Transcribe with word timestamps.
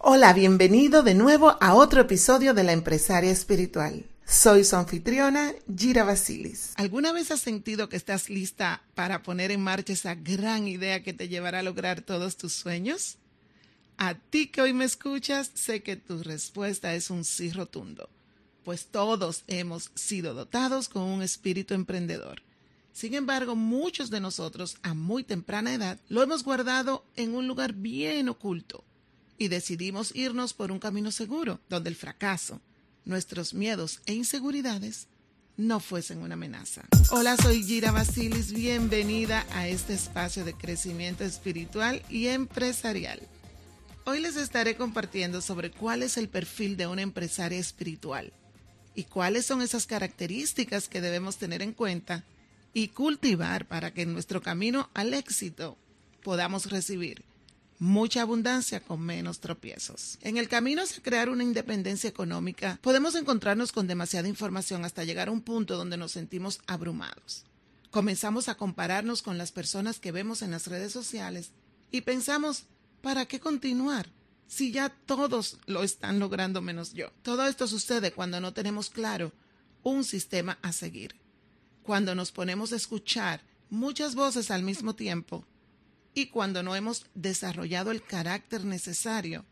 Hola, 0.00 0.32
bienvenido 0.32 1.02
de 1.02 1.14
nuevo 1.14 1.56
a 1.60 1.74
otro 1.74 2.02
episodio 2.02 2.54
de 2.54 2.62
La 2.62 2.70
Empresaria 2.70 3.32
Espiritual. 3.32 4.04
Soy 4.24 4.62
su 4.62 4.76
anfitriona, 4.76 5.52
Gira 5.76 6.04
Basilis. 6.04 6.72
¿Alguna 6.76 7.10
vez 7.10 7.32
has 7.32 7.40
sentido 7.40 7.88
que 7.88 7.96
estás 7.96 8.30
lista 8.30 8.80
para 8.94 9.24
poner 9.24 9.50
en 9.50 9.60
marcha 9.60 9.92
esa 9.92 10.14
gran 10.14 10.68
idea 10.68 11.02
que 11.02 11.14
te 11.14 11.26
llevará 11.26 11.58
a 11.58 11.62
lograr 11.64 12.00
todos 12.00 12.36
tus 12.36 12.52
sueños? 12.52 13.16
A 13.96 14.14
ti 14.14 14.46
que 14.46 14.62
hoy 14.62 14.72
me 14.72 14.84
escuchas, 14.84 15.50
sé 15.54 15.82
que 15.82 15.96
tu 15.96 16.22
respuesta 16.22 16.94
es 16.94 17.10
un 17.10 17.24
sí 17.24 17.50
rotundo, 17.50 18.08
pues 18.62 18.86
todos 18.86 19.42
hemos 19.48 19.90
sido 19.96 20.32
dotados 20.32 20.88
con 20.88 21.02
un 21.02 21.22
espíritu 21.22 21.74
emprendedor. 21.74 22.42
Sin 22.92 23.14
embargo, 23.14 23.56
muchos 23.56 24.10
de 24.10 24.20
nosotros 24.20 24.76
a 24.84 24.94
muy 24.94 25.24
temprana 25.24 25.74
edad 25.74 25.98
lo 26.08 26.22
hemos 26.22 26.44
guardado 26.44 27.04
en 27.16 27.34
un 27.34 27.48
lugar 27.48 27.72
bien 27.72 28.28
oculto 28.28 28.84
y 29.38 29.48
decidimos 29.48 30.14
irnos 30.14 30.52
por 30.52 30.72
un 30.72 30.80
camino 30.80 31.12
seguro, 31.12 31.60
donde 31.68 31.88
el 31.88 31.96
fracaso, 31.96 32.60
nuestros 33.04 33.54
miedos 33.54 34.00
e 34.04 34.14
inseguridades 34.14 35.06
no 35.56 35.80
fuesen 35.80 36.18
una 36.18 36.34
amenaza. 36.34 36.84
Hola, 37.10 37.36
soy 37.36 37.62
Gira 37.64 37.90
Basilis, 37.90 38.52
bienvenida 38.52 39.46
a 39.52 39.68
este 39.68 39.94
espacio 39.94 40.44
de 40.44 40.54
crecimiento 40.54 41.24
espiritual 41.24 42.02
y 42.08 42.26
empresarial. 42.28 43.20
Hoy 44.04 44.20
les 44.20 44.36
estaré 44.36 44.76
compartiendo 44.76 45.40
sobre 45.40 45.70
cuál 45.70 46.02
es 46.02 46.16
el 46.16 46.28
perfil 46.28 46.76
de 46.76 46.86
una 46.86 47.02
empresaria 47.02 47.58
espiritual 47.58 48.32
y 48.94 49.04
cuáles 49.04 49.46
son 49.46 49.62
esas 49.62 49.86
características 49.86 50.88
que 50.88 51.00
debemos 51.00 51.36
tener 51.36 51.62
en 51.62 51.72
cuenta 51.72 52.24
y 52.72 52.88
cultivar 52.88 53.66
para 53.66 53.92
que 53.92 54.02
en 54.02 54.12
nuestro 54.12 54.40
camino 54.40 54.90
al 54.94 55.14
éxito 55.14 55.76
podamos 56.22 56.70
recibir 56.70 57.24
mucha 57.78 58.22
abundancia 58.22 58.80
con 58.80 59.00
menos 59.00 59.40
tropiezos. 59.40 60.18
En 60.22 60.36
el 60.36 60.48
camino 60.48 60.82
hacia 60.82 61.02
crear 61.02 61.28
una 61.28 61.44
independencia 61.44 62.08
económica, 62.08 62.78
podemos 62.82 63.14
encontrarnos 63.14 63.72
con 63.72 63.86
demasiada 63.86 64.28
información 64.28 64.84
hasta 64.84 65.04
llegar 65.04 65.28
a 65.28 65.32
un 65.32 65.42
punto 65.42 65.76
donde 65.76 65.96
nos 65.96 66.12
sentimos 66.12 66.60
abrumados. 66.66 67.44
Comenzamos 67.90 68.48
a 68.48 68.56
compararnos 68.56 69.22
con 69.22 69.38
las 69.38 69.52
personas 69.52 69.98
que 69.98 70.12
vemos 70.12 70.42
en 70.42 70.50
las 70.50 70.66
redes 70.66 70.92
sociales 70.92 71.52
y 71.90 72.02
pensamos, 72.02 72.64
¿para 73.00 73.26
qué 73.26 73.40
continuar? 73.40 74.08
Si 74.46 74.72
ya 74.72 74.90
todos 74.90 75.58
lo 75.66 75.82
están 75.82 76.18
logrando 76.18 76.60
menos 76.60 76.92
yo. 76.92 77.10
Todo 77.22 77.46
esto 77.46 77.66
sucede 77.66 78.12
cuando 78.12 78.40
no 78.40 78.52
tenemos 78.52 78.90
claro 78.90 79.32
un 79.82 80.04
sistema 80.04 80.58
a 80.62 80.72
seguir. 80.72 81.14
Cuando 81.82 82.14
nos 82.14 82.32
ponemos 82.32 82.72
a 82.72 82.76
escuchar 82.76 83.42
muchas 83.70 84.14
voces 84.14 84.50
al 84.50 84.62
mismo 84.62 84.94
tiempo 84.94 85.44
y 86.18 86.26
cuando 86.26 86.64
no 86.64 86.74
hemos 86.74 87.06
desarrollado 87.14 87.92
el 87.92 88.02
carácter 88.02 88.64
necesario 88.64 89.44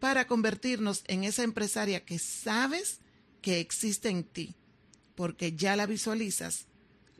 para 0.00 0.26
convertirnos 0.26 1.04
en 1.06 1.24
esa 1.24 1.42
empresaria 1.42 2.04
que 2.04 2.18
sabes 2.18 3.00
que 3.42 3.60
existe 3.60 4.08
en 4.08 4.24
ti, 4.24 4.54
porque 5.14 5.52
ya 5.52 5.76
la 5.76 5.84
visualizas 5.84 6.64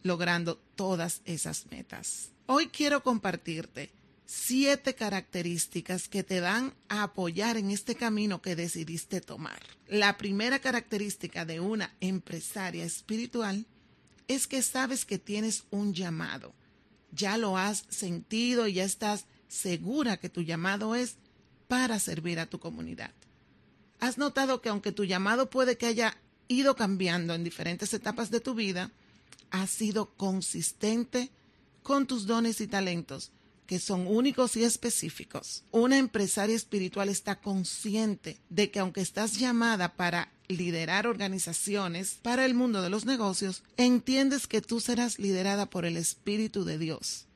logrando 0.03 0.57
todas 0.75 1.21
esas 1.27 1.67
metas. 1.71 2.31
Hoy 2.47 2.69
quiero 2.69 3.03
compartirte 3.03 3.91
siete 4.25 4.95
características 4.95 6.09
que 6.09 6.23
te 6.23 6.41
van 6.41 6.73
a 6.89 7.03
apoyar 7.03 7.59
en 7.59 7.71
este 7.71 7.95
camino 7.95 8.41
que 8.41 8.57
decidiste 8.57 9.21
tomar. 9.21 9.61
La 9.87 10.17
primera 10.17 10.61
característica 10.61 11.45
de 11.45 11.61
una 11.61 11.95
empresaria 12.01 12.87
espiritual 12.87 13.67
es 14.29 14.47
que 14.47 14.63
sabes 14.63 15.05
que 15.05 15.19
tienes 15.19 15.65
un 15.71 15.93
llamado 15.93 16.55
ya 17.13 17.37
lo 17.37 17.57
has 17.57 17.85
sentido 17.89 18.67
y 18.67 18.75
ya 18.75 18.85
estás 18.85 19.27
segura 19.49 20.19
que 20.19 20.29
tu 20.29 20.43
llamado 20.43 20.95
es 20.95 21.17
para 21.67 21.99
servir 21.99 22.39
a 22.39 22.47
tu 22.47 22.59
comunidad. 22.59 23.13
Has 24.01 24.19
notado 24.19 24.61
que 24.61 24.69
aunque 24.69 24.93
tu 24.93 25.05
llamado 25.05 25.51
puede 25.51 25.77
que 25.77 25.87
haya 25.87 26.17
ido 26.47 26.77
cambiando 26.77 27.35
en 27.35 27.45
diferentes 27.45 27.93
etapas 27.93 28.31
de 28.31 28.41
tu 28.41 28.55
vida, 28.55 28.91
has 29.51 29.71
sido 29.71 30.15
consistente 30.17 31.31
con 31.83 32.07
tus 32.07 32.27
dones 32.27 32.61
y 32.61 32.67
talentos, 32.67 33.33
que 33.67 33.79
son 33.79 34.07
únicos 34.07 34.57
y 34.57 34.65
específicos. 34.65 35.65
Una 35.71 35.99
empresaria 35.99 36.57
espiritual 36.57 37.09
está 37.09 37.41
consciente 37.41 38.39
de 38.49 38.71
que 38.71 38.79
aunque 38.79 39.01
estás 39.01 39.39
llamada 39.39 39.95
para 39.95 40.31
liderar 40.49 41.07
organizaciones 41.07 42.19
para 42.23 42.45
el 42.45 42.55
mundo 42.55 42.83
de 42.83 42.91
los 42.91 43.05
negocios, 43.05 43.63
entiendes 43.77 44.47
que 44.47 44.61
tú 44.61 44.81
serás 44.81 45.19
liderada 45.19 45.71
por 45.71 45.85
el 45.85 45.97
Espíritu 45.97 46.65
de 46.65 46.79
Dios. 46.79 47.27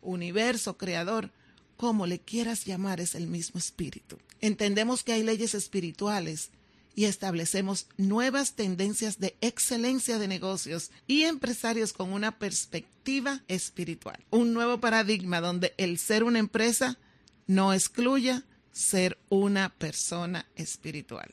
Universo, 0.00 0.76
creador, 0.76 1.30
como 1.76 2.06
le 2.06 2.18
quieras 2.18 2.64
llamar, 2.64 3.00
es 3.00 3.14
el 3.14 3.26
mismo 3.26 3.58
Espíritu. 3.58 4.18
Entendemos 4.40 5.02
que 5.02 5.12
hay 5.12 5.22
leyes 5.22 5.54
espirituales 5.54 6.50
y 6.94 7.04
establecemos 7.04 7.86
nuevas 7.96 8.54
tendencias 8.54 9.20
de 9.20 9.36
excelencia 9.40 10.18
de 10.18 10.26
negocios 10.26 10.90
y 11.06 11.22
empresarios 11.22 11.92
con 11.92 12.12
una 12.12 12.38
perspectiva 12.38 13.42
espiritual. 13.46 14.18
Un 14.30 14.52
nuevo 14.52 14.80
paradigma 14.80 15.40
donde 15.40 15.74
el 15.76 15.98
ser 15.98 16.24
una 16.24 16.40
empresa 16.40 16.98
no 17.46 17.72
excluya 17.72 18.44
ser 18.72 19.16
una 19.28 19.68
persona 19.70 20.46
espiritual. 20.56 21.32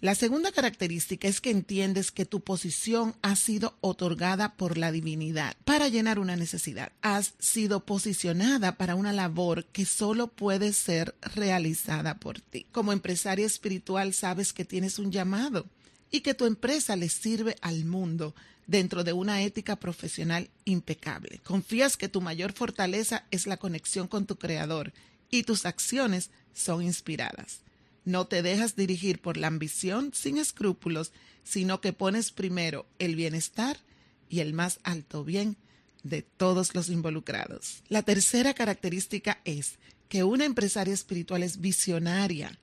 La 0.00 0.14
segunda 0.14 0.50
característica 0.50 1.28
es 1.28 1.42
que 1.42 1.50
entiendes 1.50 2.10
que 2.10 2.24
tu 2.24 2.40
posición 2.40 3.14
ha 3.20 3.36
sido 3.36 3.76
otorgada 3.82 4.54
por 4.54 4.78
la 4.78 4.92
divinidad 4.92 5.54
para 5.66 5.88
llenar 5.88 6.18
una 6.18 6.36
necesidad. 6.36 6.90
Has 7.02 7.34
sido 7.38 7.84
posicionada 7.84 8.78
para 8.78 8.94
una 8.94 9.12
labor 9.12 9.66
que 9.66 9.84
solo 9.84 10.28
puede 10.28 10.72
ser 10.72 11.14
realizada 11.34 12.14
por 12.14 12.40
ti. 12.40 12.64
Como 12.72 12.92
empresaria 12.94 13.44
espiritual 13.44 14.14
sabes 14.14 14.54
que 14.54 14.64
tienes 14.64 14.98
un 14.98 15.12
llamado 15.12 15.66
y 16.10 16.22
que 16.22 16.32
tu 16.32 16.46
empresa 16.46 16.96
le 16.96 17.10
sirve 17.10 17.56
al 17.60 17.84
mundo 17.84 18.34
dentro 18.66 19.04
de 19.04 19.12
una 19.12 19.42
ética 19.42 19.76
profesional 19.76 20.48
impecable. 20.64 21.42
Confías 21.44 21.98
que 21.98 22.08
tu 22.08 22.22
mayor 22.22 22.54
fortaleza 22.54 23.26
es 23.30 23.46
la 23.46 23.58
conexión 23.58 24.08
con 24.08 24.24
tu 24.24 24.36
creador 24.36 24.94
y 25.30 25.42
tus 25.42 25.66
acciones 25.66 26.30
son 26.54 26.82
inspiradas. 26.82 27.60
No 28.04 28.26
te 28.26 28.42
dejas 28.42 28.76
dirigir 28.76 29.20
por 29.20 29.36
la 29.36 29.46
ambición 29.46 30.12
sin 30.14 30.38
escrúpulos, 30.38 31.12
sino 31.44 31.80
que 31.80 31.92
pones 31.92 32.32
primero 32.32 32.86
el 32.98 33.16
bienestar 33.16 33.78
y 34.28 34.40
el 34.40 34.54
más 34.54 34.80
alto 34.84 35.24
bien 35.24 35.56
de 36.02 36.22
todos 36.22 36.74
los 36.74 36.88
involucrados. 36.88 37.82
La 37.88 38.02
tercera 38.02 38.54
característica 38.54 39.40
es 39.44 39.78
que 40.08 40.24
una 40.24 40.44
empresaria 40.44 40.94
espiritual 40.94 41.42
es 41.42 41.60
visionaria. 41.60 42.58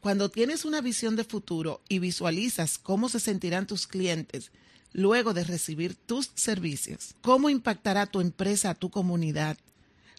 Cuando 0.00 0.30
tienes 0.30 0.64
una 0.64 0.80
visión 0.80 1.14
de 1.14 1.24
futuro 1.24 1.82
y 1.88 1.98
visualizas 1.98 2.78
cómo 2.78 3.08
se 3.08 3.20
sentirán 3.20 3.66
tus 3.66 3.86
clientes 3.86 4.50
luego 4.92 5.34
de 5.34 5.44
recibir 5.44 5.94
tus 5.94 6.32
servicios, 6.34 7.14
cómo 7.20 7.50
impactará 7.50 8.06
tu 8.06 8.20
empresa 8.20 8.70
a 8.70 8.74
tu 8.74 8.90
comunidad, 8.90 9.56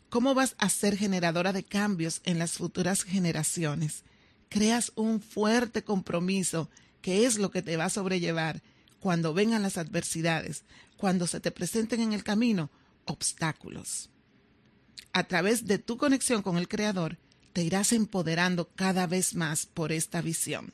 cómo 0.09 0.33
vas 0.33 0.55
a 0.59 0.69
ser 0.69 0.97
generadora 0.97 1.51
de 1.51 1.63
cambios 1.63 2.21
en 2.23 2.39
las 2.39 2.53
futuras 2.53 3.03
generaciones, 3.03 4.03
creas 4.51 4.91
un 4.95 5.21
fuerte 5.21 5.81
compromiso 5.81 6.69
que 7.01 7.25
es 7.25 7.37
lo 7.37 7.51
que 7.51 7.61
te 7.61 7.77
va 7.77 7.85
a 7.85 7.89
sobrellevar 7.89 8.61
cuando 8.99 9.33
vengan 9.33 9.63
las 9.63 9.77
adversidades, 9.77 10.65
cuando 10.97 11.25
se 11.25 11.39
te 11.39 11.51
presenten 11.51 12.01
en 12.01 12.11
el 12.11 12.25
camino 12.25 12.69
obstáculos. 13.05 14.09
A 15.13 15.23
través 15.23 15.67
de 15.67 15.79
tu 15.79 15.97
conexión 15.97 16.41
con 16.41 16.57
el 16.57 16.67
Creador, 16.67 17.17
te 17.53 17.63
irás 17.63 17.93
empoderando 17.93 18.69
cada 18.75 19.07
vez 19.07 19.35
más 19.35 19.65
por 19.65 19.93
esta 19.93 20.21
visión, 20.21 20.73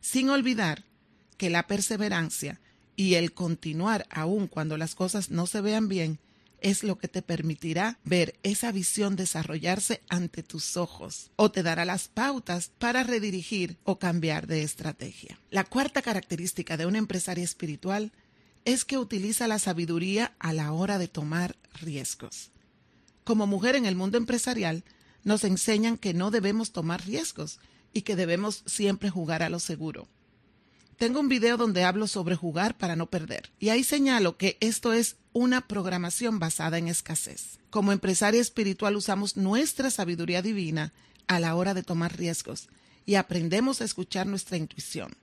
sin 0.00 0.30
olvidar 0.30 0.84
que 1.36 1.50
la 1.50 1.66
perseverancia 1.66 2.60
y 2.96 3.14
el 3.14 3.34
continuar 3.34 4.06
aun 4.08 4.46
cuando 4.46 4.78
las 4.78 4.94
cosas 4.94 5.30
no 5.30 5.46
se 5.46 5.60
vean 5.60 5.88
bien 5.88 6.18
es 6.62 6.82
lo 6.82 6.96
que 6.96 7.08
te 7.08 7.22
permitirá 7.22 7.98
ver 8.04 8.38
esa 8.42 8.72
visión 8.72 9.16
desarrollarse 9.16 10.00
ante 10.08 10.42
tus 10.42 10.76
ojos 10.76 11.30
o 11.36 11.50
te 11.50 11.62
dará 11.62 11.84
las 11.84 12.08
pautas 12.08 12.70
para 12.78 13.02
redirigir 13.02 13.76
o 13.84 13.98
cambiar 13.98 14.46
de 14.46 14.62
estrategia. 14.62 15.38
La 15.50 15.64
cuarta 15.64 16.00
característica 16.02 16.76
de 16.76 16.86
una 16.86 16.98
empresaria 16.98 17.44
espiritual 17.44 18.12
es 18.64 18.84
que 18.84 18.98
utiliza 18.98 19.48
la 19.48 19.58
sabiduría 19.58 20.34
a 20.38 20.52
la 20.52 20.72
hora 20.72 20.98
de 20.98 21.08
tomar 21.08 21.56
riesgos. 21.80 22.50
Como 23.24 23.46
mujer 23.46 23.76
en 23.76 23.86
el 23.86 23.96
mundo 23.96 24.18
empresarial, 24.18 24.84
nos 25.24 25.44
enseñan 25.44 25.96
que 25.96 26.14
no 26.14 26.30
debemos 26.30 26.72
tomar 26.72 27.04
riesgos 27.04 27.58
y 27.92 28.02
que 28.02 28.16
debemos 28.16 28.62
siempre 28.66 29.10
jugar 29.10 29.42
a 29.42 29.48
lo 29.48 29.58
seguro. 29.58 30.08
Tengo 31.02 31.18
un 31.18 31.28
video 31.28 31.56
donde 31.56 31.82
hablo 31.82 32.06
sobre 32.06 32.36
jugar 32.36 32.78
para 32.78 32.94
no 32.94 33.10
perder 33.10 33.50
y 33.58 33.70
ahí 33.70 33.82
señalo 33.82 34.36
que 34.36 34.56
esto 34.60 34.92
es 34.92 35.16
una 35.32 35.66
programación 35.66 36.38
basada 36.38 36.78
en 36.78 36.86
escasez. 36.86 37.58
Como 37.70 37.90
empresaria 37.90 38.40
espiritual 38.40 38.94
usamos 38.94 39.36
nuestra 39.36 39.90
sabiduría 39.90 40.42
divina 40.42 40.92
a 41.26 41.40
la 41.40 41.56
hora 41.56 41.74
de 41.74 41.82
tomar 41.82 42.16
riesgos 42.16 42.68
y 43.04 43.16
aprendemos 43.16 43.80
a 43.80 43.84
escuchar 43.84 44.28
nuestra 44.28 44.56
intuición. 44.58 45.16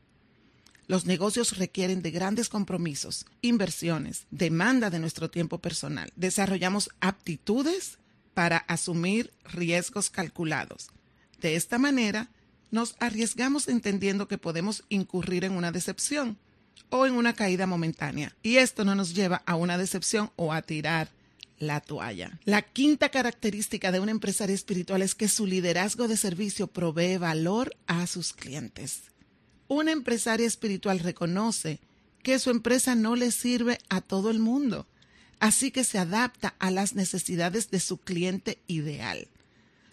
Los 0.87 1.05
negocios 1.05 1.57
requieren 1.57 2.01
de 2.01 2.11
grandes 2.11 2.49
compromisos, 2.49 3.25
inversiones, 3.41 4.25
demanda 4.31 4.89
de 4.89 4.99
nuestro 4.99 5.29
tiempo 5.29 5.59
personal. 5.59 6.11
Desarrollamos 6.17 6.89
aptitudes 6.99 7.99
para 8.33 8.57
asumir 8.57 9.31
riesgos 9.45 10.09
calculados. 10.09 10.89
De 11.39 11.55
esta 11.55 11.77
manera, 11.77 12.29
nos 12.71 12.95
arriesgamos 12.99 13.67
entendiendo 13.67 14.27
que 14.27 14.37
podemos 14.37 14.83
incurrir 14.89 15.45
en 15.45 15.53
una 15.53 15.71
decepción 15.71 16.37
o 16.89 17.05
en 17.05 17.13
una 17.13 17.33
caída 17.33 17.67
momentánea. 17.67 18.35
Y 18.41 18.57
esto 18.57 18.85
no 18.85 18.95
nos 18.95 19.13
lleva 19.13 19.43
a 19.45 19.55
una 19.55 19.77
decepción 19.77 20.31
o 20.35 20.53
a 20.53 20.61
tirar 20.61 21.09
la 21.57 21.81
toalla. 21.81 22.39
La 22.45 22.61
quinta 22.61 23.09
característica 23.09 23.91
de 23.91 23.99
un 23.99 24.09
empresario 24.09 24.55
espiritual 24.55 25.01
es 25.01 25.15
que 25.15 25.27
su 25.27 25.45
liderazgo 25.45 26.07
de 26.07 26.17
servicio 26.17 26.67
provee 26.67 27.17
valor 27.17 27.75
a 27.87 28.07
sus 28.07 28.33
clientes. 28.33 29.03
Una 29.67 29.91
empresaria 29.91 30.47
espiritual 30.47 30.99
reconoce 30.99 31.79
que 32.23 32.39
su 32.39 32.49
empresa 32.49 32.95
no 32.95 33.15
le 33.15 33.31
sirve 33.31 33.79
a 33.89 34.01
todo 34.01 34.29
el 34.29 34.39
mundo, 34.39 34.87
así 35.39 35.71
que 35.71 35.83
se 35.83 35.99
adapta 35.99 36.55
a 36.59 36.71
las 36.71 36.95
necesidades 36.95 37.69
de 37.71 37.79
su 37.79 37.97
cliente 37.97 38.59
ideal 38.67 39.27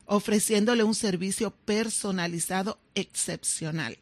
ofreciéndole 0.07 0.85
un 0.85 0.95
servicio 0.95 1.51
personalizado 1.65 2.79
excepcional. 2.95 3.99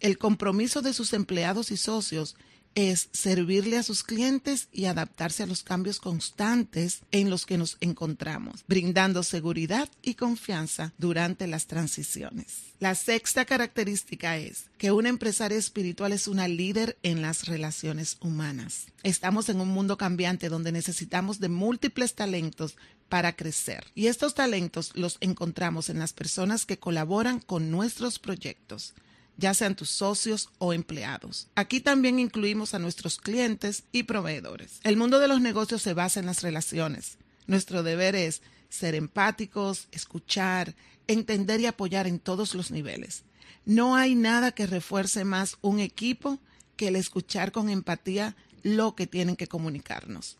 El 0.00 0.18
compromiso 0.18 0.80
de 0.80 0.92
sus 0.92 1.12
empleados 1.12 1.70
y 1.72 1.76
socios 1.76 2.36
es 2.74 3.08
servirle 3.12 3.78
a 3.78 3.82
sus 3.82 4.02
clientes 4.02 4.68
y 4.72 4.84
adaptarse 4.84 5.42
a 5.42 5.46
los 5.46 5.62
cambios 5.62 5.98
constantes 5.98 7.00
en 7.10 7.30
los 7.30 7.46
que 7.46 7.58
nos 7.58 7.76
encontramos, 7.80 8.64
brindando 8.68 9.22
seguridad 9.22 9.88
y 10.02 10.14
confianza 10.14 10.92
durante 10.98 11.46
las 11.46 11.66
transiciones. 11.66 12.68
La 12.80 12.94
sexta 12.94 13.44
característica 13.44 14.36
es 14.36 14.66
que 14.78 14.92
una 14.92 15.08
empresaria 15.08 15.58
espiritual 15.58 16.12
es 16.12 16.28
una 16.28 16.46
líder 16.46 16.96
en 17.02 17.22
las 17.22 17.46
relaciones 17.46 18.16
humanas. 18.20 18.86
Estamos 19.02 19.48
en 19.48 19.60
un 19.60 19.68
mundo 19.68 19.96
cambiante 19.96 20.48
donde 20.48 20.70
necesitamos 20.70 21.40
de 21.40 21.48
múltiples 21.48 22.14
talentos 22.14 22.76
para 23.08 23.34
crecer. 23.34 23.84
Y 23.94 24.06
estos 24.06 24.34
talentos 24.34 24.92
los 24.94 25.16
encontramos 25.20 25.90
en 25.90 25.98
las 25.98 26.12
personas 26.12 26.66
que 26.66 26.78
colaboran 26.78 27.40
con 27.40 27.70
nuestros 27.70 28.18
proyectos, 28.18 28.94
ya 29.38 29.54
sean 29.54 29.76
tus 29.76 29.88
socios 29.88 30.50
o 30.58 30.74
empleados. 30.74 31.48
Aquí 31.54 31.80
también 31.80 32.18
incluimos 32.18 32.74
a 32.74 32.78
nuestros 32.78 33.18
clientes 33.18 33.84
y 33.92 34.02
proveedores. 34.02 34.80
El 34.82 34.96
mundo 34.96 35.20
de 35.20 35.28
los 35.28 35.40
negocios 35.40 35.80
se 35.80 35.94
basa 35.94 36.20
en 36.20 36.26
las 36.26 36.42
relaciones. 36.42 37.16
Nuestro 37.46 37.82
deber 37.82 38.14
es 38.16 38.42
ser 38.68 38.94
empáticos, 38.94 39.88
escuchar, 39.92 40.74
entender 41.06 41.60
y 41.60 41.66
apoyar 41.66 42.06
en 42.06 42.18
todos 42.18 42.54
los 42.54 42.70
niveles. 42.70 43.22
No 43.64 43.96
hay 43.96 44.16
nada 44.16 44.52
que 44.52 44.66
refuerce 44.66 45.24
más 45.24 45.56
un 45.62 45.78
equipo 45.78 46.38
que 46.76 46.88
el 46.88 46.96
escuchar 46.96 47.52
con 47.52 47.70
empatía 47.70 48.36
lo 48.62 48.94
que 48.96 49.06
tienen 49.06 49.36
que 49.36 49.46
comunicarnos. 49.46 50.36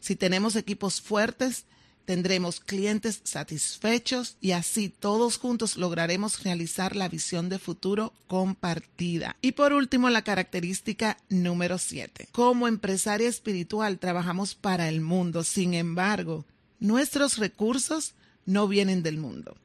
Si 0.00 0.16
tenemos 0.16 0.56
equipos 0.56 1.00
fuertes, 1.00 1.66
tendremos 2.08 2.60
clientes 2.60 3.20
satisfechos 3.22 4.38
y 4.40 4.52
así 4.52 4.88
todos 4.88 5.36
juntos 5.36 5.76
lograremos 5.76 6.42
realizar 6.42 6.96
la 6.96 7.06
visión 7.06 7.50
de 7.50 7.58
futuro 7.58 8.14
compartida. 8.28 9.36
Y 9.42 9.52
por 9.52 9.74
último, 9.74 10.08
la 10.08 10.22
característica 10.22 11.18
número 11.28 11.76
7. 11.76 12.30
Como 12.32 12.66
empresaria 12.66 13.28
espiritual 13.28 13.98
trabajamos 13.98 14.54
para 14.54 14.88
el 14.88 15.02
mundo, 15.02 15.44
sin 15.44 15.74
embargo, 15.74 16.46
nuestros 16.80 17.36
recursos 17.36 18.14
no 18.46 18.68
vienen 18.68 19.02
del 19.02 19.18
mundo 19.18 19.58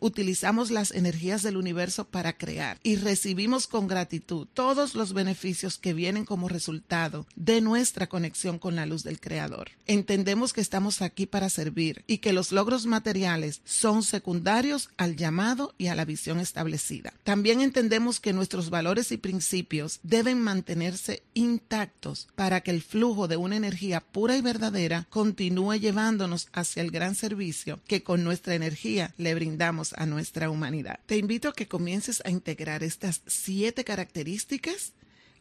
utilizamos 0.00 0.70
las 0.70 0.90
energías 0.92 1.42
del 1.42 1.56
universo 1.56 2.04
para 2.04 2.36
crear 2.36 2.78
y 2.82 2.96
recibimos 2.96 3.66
con 3.66 3.86
gratitud 3.86 4.46
todos 4.52 4.94
los 4.94 5.12
beneficios 5.12 5.78
que 5.78 5.94
vienen 5.94 6.24
como 6.24 6.48
resultado 6.48 7.26
de 7.36 7.60
nuestra 7.60 8.08
conexión 8.08 8.58
con 8.58 8.76
la 8.76 8.86
luz 8.86 9.02
del 9.02 9.20
Creador. 9.20 9.70
Entendemos 9.86 10.52
que 10.52 10.60
estamos 10.60 11.02
aquí 11.02 11.26
para 11.26 11.50
servir 11.50 12.04
y 12.06 12.18
que 12.18 12.32
los 12.32 12.52
logros 12.52 12.86
materiales 12.86 13.60
son 13.64 14.02
secundarios 14.02 14.90
al 14.96 15.16
llamado 15.16 15.74
y 15.78 15.88
a 15.88 15.94
la 15.94 16.04
visión 16.04 16.40
establecida. 16.40 17.12
También 17.24 17.60
entendemos 17.60 18.20
que 18.20 18.32
nuestros 18.32 18.70
valores 18.70 19.12
y 19.12 19.16
principios 19.16 20.00
deben 20.02 20.40
mantenerse 20.40 21.22
intactos 21.34 22.28
para 22.34 22.60
que 22.60 22.70
el 22.70 22.82
flujo 22.82 23.28
de 23.28 23.36
una 23.36 23.56
energía 23.56 24.00
pura 24.00 24.36
y 24.36 24.40
verdadera 24.40 25.06
continúe 25.10 25.74
llevándonos 25.74 26.48
hacia 26.52 26.82
el 26.82 26.90
gran 26.90 27.14
servicio 27.14 27.80
que 27.86 28.02
con 28.02 28.24
nuestra 28.24 28.54
energía 28.54 29.14
le 29.18 29.34
brindamos 29.34 29.85
a 29.96 30.06
nuestra 30.06 30.50
humanidad. 30.50 31.00
Te 31.06 31.16
invito 31.16 31.48
a 31.48 31.52
que 31.52 31.68
comiences 31.68 32.22
a 32.24 32.30
integrar 32.30 32.82
estas 32.82 33.22
siete 33.26 33.84
características, 33.84 34.92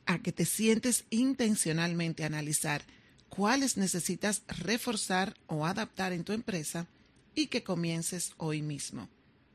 a 0.06 0.20
que 0.20 0.32
te 0.32 0.46
sientes 0.46 1.06
intencionalmente 1.10 2.24
a 2.24 2.28
analizar 2.28 2.84
cuáles 3.30 3.78
necesitas 3.78 4.44
reforzar 4.48 5.36
o 5.48 5.66
adaptar 5.66 6.14
en 6.14 6.24
tu 6.24 6.34
empresa 6.34 6.88
y 7.34 7.48
que 7.48 7.64
comiences 7.64 8.34
hoy 8.38 8.62
mismo. 8.62 9.10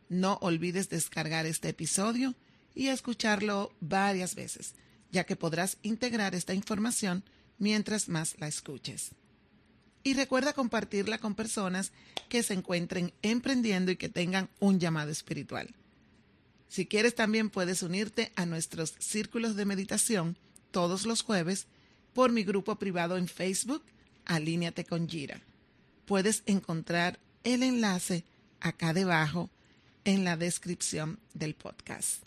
No 0.09 0.39
olvides 0.41 0.89
descargar 0.89 1.47
este 1.47 1.69
episodio 1.69 2.35
y 2.75 2.89
escucharlo 2.89 3.73
varias 3.81 4.35
veces, 4.35 4.75
ya 5.13 5.25
que 5.25 5.37
podrás 5.37 5.79
integrar 5.83 6.35
esta 6.35 6.55
información 6.55 7.25
mientras 7.59 8.09
más 8.09 8.37
la 8.39 8.49
escuches 8.49 9.13
y 10.03 10.15
recuerda 10.15 10.53
compartirla 10.53 11.19
con 11.19 11.35
personas 11.35 11.93
que 12.29 12.43
se 12.43 12.55
encuentren 12.55 13.13
emprendiendo 13.23 13.91
y 13.91 13.97
que 13.97 14.09
tengan 14.09 14.49
un 14.59 14.81
llamado 14.81 15.11
espiritual. 15.11 15.75
Si 16.69 16.87
quieres 16.87 17.15
también 17.15 17.51
puedes 17.51 17.83
unirte 17.83 18.33
a 18.37 18.47
nuestros 18.47 18.95
círculos 18.99 19.57
de 19.57 19.65
meditación 19.65 20.39
todos 20.71 21.05
los 21.05 21.23
jueves 21.23 21.67
por 22.15 22.33
mi 22.33 22.45
grupo 22.45 22.77
privado 22.77 23.17
en 23.17 23.29
Facebook, 23.29 23.83
Alíneate 24.25 24.85
con 24.85 25.09
Gira. 25.09 25.41
Puedes 26.07 26.43
encontrar 26.47 27.19
el 27.45 27.63
enlace 27.63 28.25
acá 28.61 28.93
debajo 28.93 29.51
en 30.05 30.25
la 30.25 30.37
descripción 30.37 31.19
del 31.35 31.55
podcast. 31.55 32.23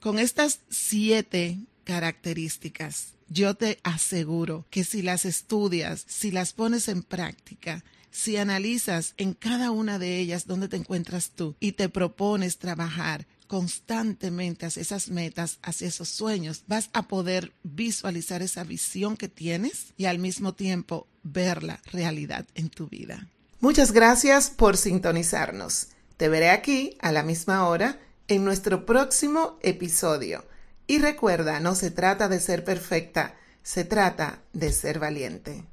Con 0.00 0.18
estas 0.18 0.60
siete 0.68 1.58
características 1.84 3.12
yo 3.32 3.54
te 3.54 3.78
aseguro 3.82 4.66
que 4.68 4.84
si 4.84 5.00
las 5.00 5.24
estudias, 5.24 6.04
si 6.06 6.30
las 6.30 6.52
pones 6.52 6.88
en 6.88 7.02
práctica, 7.02 7.82
si 8.10 8.36
analizas 8.36 9.14
en 9.16 9.32
cada 9.32 9.70
una 9.70 9.98
de 9.98 10.18
ellas 10.18 10.46
dónde 10.46 10.68
te 10.68 10.76
encuentras 10.76 11.30
tú 11.30 11.56
y 11.58 11.72
te 11.72 11.88
propones 11.88 12.58
trabajar 12.58 13.26
constantemente 13.46 14.66
hacia 14.66 14.82
esas 14.82 15.08
metas, 15.08 15.58
hacia 15.62 15.88
esos 15.88 16.10
sueños, 16.10 16.64
vas 16.66 16.90
a 16.92 17.08
poder 17.08 17.52
visualizar 17.62 18.42
esa 18.42 18.64
visión 18.64 19.16
que 19.16 19.28
tienes 19.28 19.94
y 19.96 20.04
al 20.04 20.18
mismo 20.18 20.52
tiempo 20.52 21.06
verla 21.22 21.80
realidad 21.90 22.46
en 22.54 22.68
tu 22.68 22.88
vida. 22.88 23.28
Muchas 23.60 23.92
gracias 23.92 24.50
por 24.50 24.76
sintonizarnos. 24.76 25.88
Te 26.18 26.28
veré 26.28 26.50
aquí 26.50 26.98
a 27.00 27.12
la 27.12 27.22
misma 27.22 27.66
hora 27.66 27.98
en 28.28 28.44
nuestro 28.44 28.84
próximo 28.84 29.58
episodio. 29.62 30.44
Y 30.92 30.98
recuerda, 30.98 31.58
no 31.58 31.74
se 31.74 31.90
trata 31.90 32.28
de 32.28 32.38
ser 32.38 32.64
perfecta, 32.64 33.34
se 33.62 33.82
trata 33.86 34.42
de 34.52 34.70
ser 34.72 34.98
valiente. 34.98 35.64